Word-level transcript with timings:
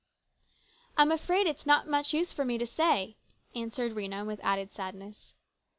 "I'm 0.97 1.11
afraid 1.11 1.45
it's 1.45 1.67
not 1.67 1.87
much 1.87 2.11
use 2.11 2.33
for 2.33 2.43
me 2.43 2.57
to 2.57 2.65
say," 2.65 3.17
answered 3.53 3.93
Rhena 3.93 4.25
with 4.25 4.39
added 4.39 4.73
sadness. 4.73 5.33